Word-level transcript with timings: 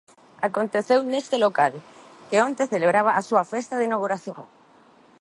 Aconteceu 0.49 0.99
neste 1.11 1.35
local 1.45 1.73
que 2.29 2.37
onte 2.47 2.69
celebraba 2.73 3.11
a 3.15 3.25
súa 3.27 3.43
festa 3.53 3.73
de 3.77 3.87
inauguración. 3.89 4.39